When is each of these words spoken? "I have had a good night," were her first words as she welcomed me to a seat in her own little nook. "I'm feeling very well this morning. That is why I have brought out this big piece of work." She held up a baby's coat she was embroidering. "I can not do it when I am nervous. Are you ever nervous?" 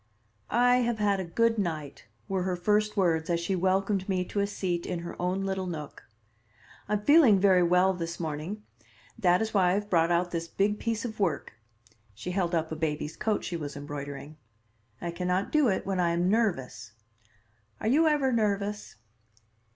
"I 0.49 0.77
have 0.77 0.97
had 0.97 1.19
a 1.19 1.23
good 1.23 1.59
night," 1.59 2.07
were 2.27 2.41
her 2.41 2.55
first 2.55 2.97
words 2.97 3.29
as 3.29 3.39
she 3.39 3.55
welcomed 3.55 4.09
me 4.09 4.25
to 4.29 4.39
a 4.39 4.47
seat 4.47 4.87
in 4.87 5.01
her 5.01 5.15
own 5.21 5.45
little 5.45 5.67
nook. 5.67 6.05
"I'm 6.89 7.03
feeling 7.03 7.39
very 7.39 7.61
well 7.61 7.93
this 7.93 8.19
morning. 8.19 8.63
That 9.19 9.43
is 9.43 9.53
why 9.53 9.69
I 9.69 9.73
have 9.73 9.91
brought 9.91 10.09
out 10.11 10.31
this 10.31 10.47
big 10.47 10.79
piece 10.79 11.05
of 11.05 11.19
work." 11.19 11.53
She 12.15 12.31
held 12.31 12.55
up 12.55 12.71
a 12.71 12.75
baby's 12.75 13.15
coat 13.15 13.43
she 13.43 13.55
was 13.55 13.75
embroidering. 13.77 14.37
"I 14.99 15.11
can 15.11 15.27
not 15.27 15.51
do 15.51 15.67
it 15.67 15.85
when 15.85 15.99
I 15.99 16.09
am 16.13 16.31
nervous. 16.31 16.93
Are 17.79 17.87
you 17.87 18.07
ever 18.07 18.31
nervous?" 18.31 18.95